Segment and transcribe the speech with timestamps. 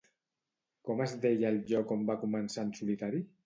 [0.89, 3.25] Com es deia el lloc on va començar en solitari?